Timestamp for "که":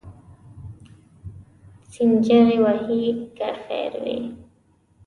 3.37-3.49